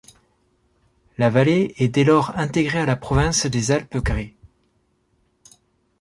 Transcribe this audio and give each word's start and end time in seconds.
La 1.19 1.29
vallée 1.29 1.75
est 1.77 1.87
dès 1.89 2.03
lors 2.03 2.35
intégrée 2.35 2.79
à 2.79 2.87
la 2.87 2.95
province 2.95 3.45
des 3.45 3.69
Alpes 3.69 3.97
grées. 3.97 4.35